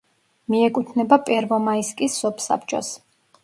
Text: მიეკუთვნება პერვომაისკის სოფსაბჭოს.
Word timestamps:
მიეკუთვნება 0.53 1.21
პერვომაისკის 1.29 2.19
სოფსაბჭოს. 2.25 2.95